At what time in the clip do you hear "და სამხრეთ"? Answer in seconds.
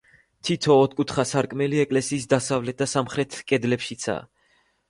2.85-3.39